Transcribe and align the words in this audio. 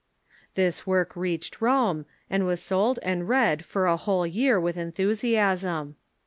This 0.55 0.87
work 0.87 1.15
reached 1.15 1.61
Rome, 1.61 2.07
and 2.27 2.43
was 2.43 2.59
sold 2.59 2.97
and 3.03 3.29
read 3.29 3.63
for 3.63 3.85
a 3.85 3.97
whole 3.97 4.25
year 4.25 4.59
with 4.59 4.75
enthusiasm. 4.75 5.95